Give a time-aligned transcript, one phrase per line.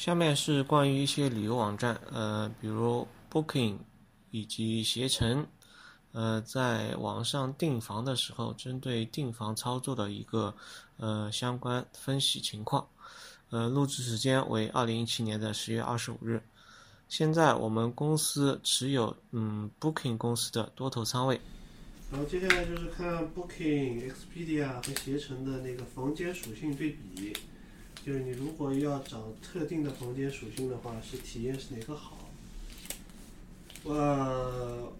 [0.00, 3.76] 下面是关于一些旅游网站，呃，比如 Booking
[4.30, 5.46] 以及携程，
[6.12, 10.54] 呃，在网上订房的时候，针对订房操作的一个
[10.96, 12.88] 呃相关分析情况。
[13.50, 16.42] 呃，录制时间为二零一七年的十月二十五日。
[17.10, 21.38] 现在我们公司持有嗯 Booking 公司的多头仓位。
[22.10, 27.36] 然后接下来就是看 Booking、Expedia 和携程的那个房间属性对比，
[28.10, 32.28] 就是你如果要找特定的房间属性的话，是体验是哪个好？
[33.84, 34.92] 呃，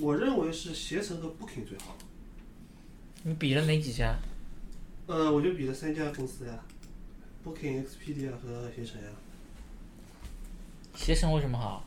[0.00, 1.96] 我认为是携程和 Booking 最好。
[3.22, 4.16] 你比了哪几家？
[5.06, 6.58] 呃，我就比了三家公司呀
[7.44, 9.08] ，Booking、Expedia 和携程呀。
[10.96, 11.84] 携程为什么好？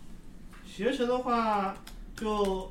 [0.65, 1.77] 携程的话
[2.15, 2.69] 就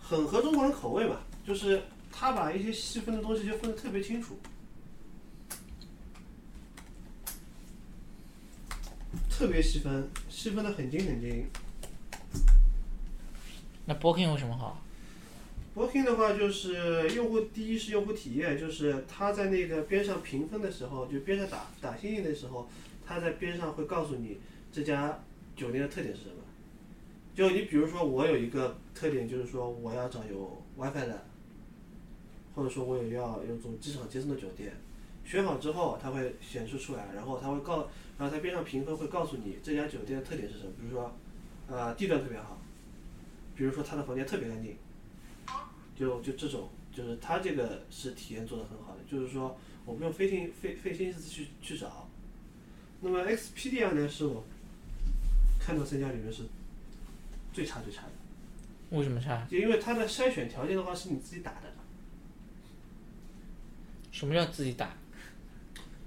[0.00, 4.38] 很合中国人口味吧，就是他把一些细分的东西就分得特别清楚，
[9.36, 11.44] 特别细分，细分的很精很精。
[13.84, 14.80] 那 Booking 有什么好
[15.74, 22.68] ？Booking 的话，就是用户第一是用户体验，就是他在那个边上评分的时候，就边上打打星星的时候，
[23.04, 24.38] 他在边上会告诉你
[24.70, 25.20] 这家
[25.56, 26.36] 酒店的特点是什么。
[27.34, 31.26] 就你比如说，我有一个特点，就是说我要找有 WiFi 的，
[32.54, 34.72] 或者说我也要有种机场接送的酒店，
[35.24, 41.14] 选好之后，它会显示出来，然后它会告，然后它边上评分会告诉你这家酒店的特点是什么，比如说，
[41.68, 42.60] 呃，地段特别好，
[43.56, 44.76] 比如说它的房间特别干净。
[45.96, 52.08] 就就这种，就是它这个是体验做的很好的，就是说我不用费心费费心思去去找。
[53.00, 54.44] 那么 Expedia 呢，是我
[55.60, 56.42] 看到三家里面是
[57.52, 58.12] 最差最差的，
[58.90, 59.46] 为什么差？
[59.48, 61.72] 就因为它的筛选条件的话是你自己打的，
[64.10, 64.96] 什么叫自己打？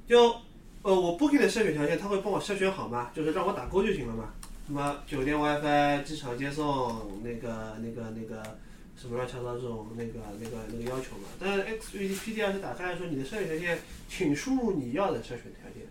[0.08, 0.36] 就
[0.82, 4.34] 呃我 Booking 的筛选条件，他会帮我筛选好吗，就是让我打勾就行了嘛。
[4.66, 8.58] 什么酒店 WiFi、机场接送，那个那个那个。
[9.00, 11.28] 什么乱七八糟这种那个那个那个要求嘛？
[11.40, 13.78] 但是 Expedia 是打开来说你的筛选条件，
[14.10, 15.86] 请输入你要的筛选条件。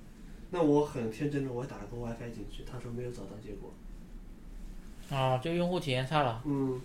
[0.50, 3.72] 那我很天真的，我打了个 WiFi 进去，他说没有找到结果。
[5.16, 6.42] 啊，就用户体验差了。
[6.46, 6.80] 嗯。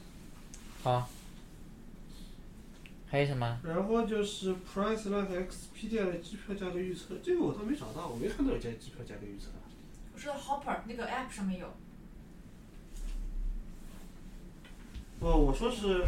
[0.83, 1.09] 好。
[3.11, 3.59] 还有什么？
[3.65, 9.49] 然后就是 Priceline 和 Expedia 的机票价格预测，这个我倒没找到，我没看到有家机票价格预测。
[10.13, 11.67] 我说 Hopper 那个 App 上面有。
[15.19, 16.05] 哦，我说是，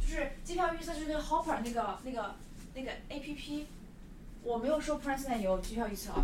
[0.00, 2.34] 就是机票预测，就是那个 Hopper 那个那个
[2.74, 3.66] 那个 A P P，
[4.42, 6.14] 我没有说 Priceline 有机票预测，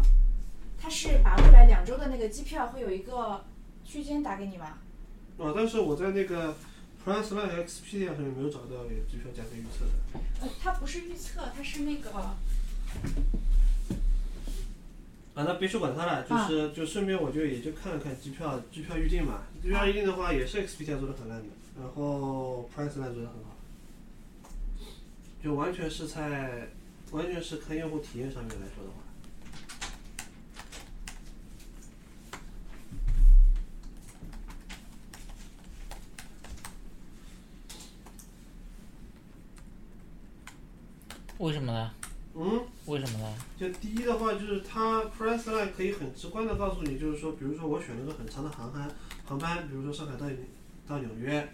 [0.80, 3.44] 它是把未来两周的那个机票会有一个
[3.84, 4.78] 区间打给你吗？
[5.36, 6.56] 哦，但是我在那个
[7.08, 9.92] Priceline 和 Expedia 上面没有找到有机票价格预测的。
[10.42, 12.10] 呃，它不是预测，它是那个。
[12.10, 12.36] 啊，
[15.34, 21.46] 那别去管它了，就是、啊、就顺便我就也就看了看机票机票预订嘛，机票预订的话也是 Expedia 做的很烂的，
[21.80, 23.56] 然后 Priceline 做的很好，
[25.42, 26.68] 就完全是在
[27.12, 29.07] 完全是看用户体验上面来说的话。
[41.38, 41.94] 为什么呢？
[42.34, 43.34] 嗯，为什么呢？
[43.58, 48.90] 就第一的话，就是它 Priceline 可以很直观的告诉你，就是说，比如说我选了个很长的航班，
[49.24, 50.26] 航班，比如说上海到
[50.86, 51.48] 到纽约，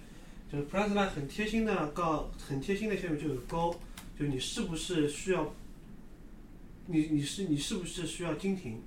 [0.51, 3.79] 就是 Priceline 很贴心的告，很贴心的下面就有勾，
[4.19, 5.55] 就你是不是需要，
[6.87, 8.81] 你你是你是不是需要经停？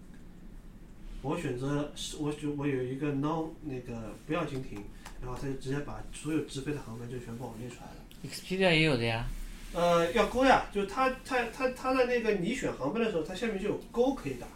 [1.21, 4.83] 我选择是，我就我有一个 no 那个不要经停，
[5.21, 7.95] 然后它就直接把所有直飞的航班就全部我列出来了。
[8.23, 9.25] Expedia 也有的呀。
[9.73, 14.47] 呃，要勾呀，就是它它它它在那个你选航班的时候，它下面就有勾可以打。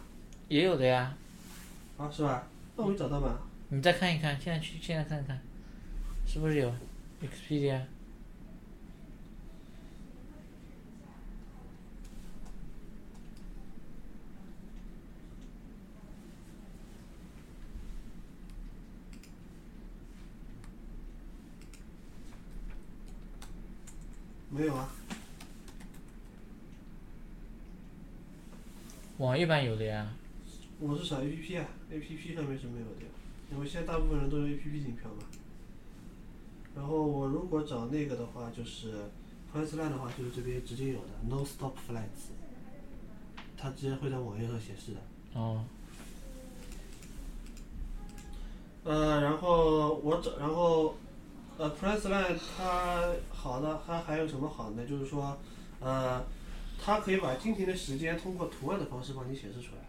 [0.48, 1.14] 也有的呀。
[1.98, 2.46] 啊，是吧？
[2.76, 3.38] 那我没找到嘛？
[3.68, 5.38] 你再看一看，现在去现在看看，
[6.26, 6.72] 是不是有
[7.22, 7.80] Expedia？
[24.54, 24.86] 没有啊。
[29.16, 30.12] 网页版有的呀。
[30.78, 33.06] 我是找 A P P 啊，A P P 上面是没有的，
[33.50, 35.24] 因为现在大部分人都用 A P P 订票嘛。
[36.76, 38.92] 然后我如果找那个的话，就是
[39.54, 42.32] Priceline 的话，就是这边直接有的 No Stop Flights，
[43.56, 45.40] 它直接会在网页上显示的。
[45.40, 45.64] 哦。
[48.84, 50.96] 呃，然后我找，然后
[51.58, 54.84] 呃，Pressline 它好的，它还有什么好呢？
[54.86, 55.38] 就是说，
[55.80, 56.24] 呃，
[56.82, 59.82] 它可以把今天的时间通过图案的方式帮你显示出来。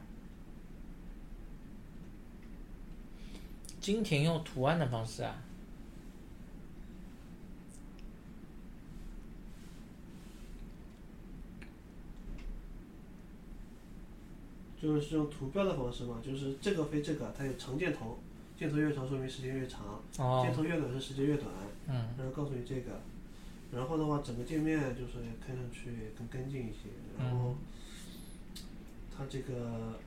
[3.79, 5.35] 今天用图案的方式啊？
[14.79, 18.19] 就是用图标的方式嘛，就是这个飞这个，它有长箭头。
[18.63, 21.49] 箭头越长说明时间越长，哦箭，头越短是时间越短，
[21.89, 23.01] 嗯，然后告诉你这个，
[23.73, 25.15] 然后的话整个界面就是
[25.45, 26.87] 看上去更干净一些，
[27.19, 27.57] 然后
[29.17, 29.99] 它这个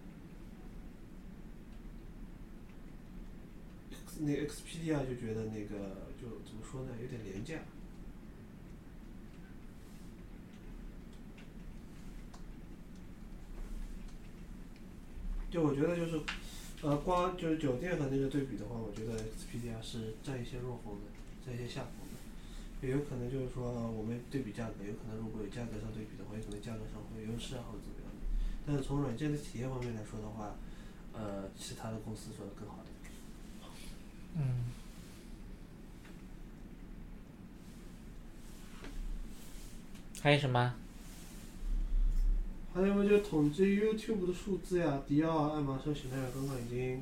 [4.20, 7.56] 那个 Xpedia 就觉得那个就怎么说呢，有点廉价。
[15.50, 16.20] 就我觉得就是，
[16.82, 21.10] 呃，光就是酒店和那个对比的话，我觉得 Expedia 是占一些弱风的，
[21.44, 28.20] 占一些下风的，也有可能就是说我们对比价格，有可能如果有价格上对比的话，有可能价格上会有优势啊或者怎么样的。
[28.66, 30.54] 但是从软件的体验方面来说的话，
[31.12, 33.12] 呃，其他的公司做的更好一点。
[34.38, 34.70] 嗯，
[40.20, 40.74] 还有什么？
[42.76, 47.00] 还有嘛，就统计 YouTube 的数字呀，迪奥、爱马仕、香奈儿刚刚已经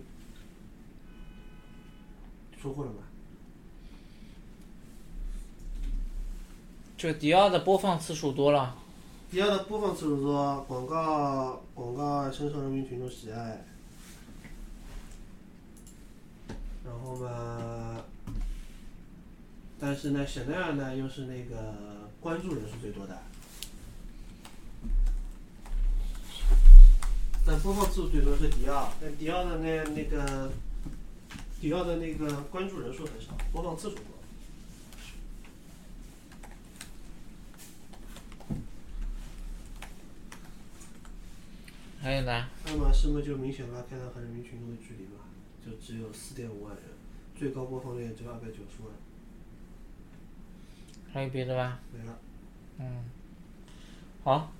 [2.62, 2.99] 说过了嘛。
[6.97, 8.76] 就迪奥的播放次数多了，
[9.32, 13.65] 迪奥的播放次数多，广告广告深受人民群众喜爱。
[16.85, 18.00] 然后嘛，
[19.81, 21.75] 但是呢，香奈儿呢又是那个
[22.21, 23.21] 关注人数最多的，
[27.54, 30.50] 但播放次数最多是迪奥，但迪奥的那那个
[31.60, 34.04] 迪奥的那个关注人数很少，播放次数多。
[42.02, 42.48] 还有呢？
[42.66, 45.20] 爱马仕嘛，就明显拉开了和人民群众的距离嘛，
[45.64, 46.82] 就只有四点五万人，
[47.38, 48.90] 最高播放量只有二百九十万，
[51.12, 51.78] 还有别的吗？
[51.92, 52.18] 没了。
[52.80, 53.04] 嗯，
[54.24, 54.52] 好，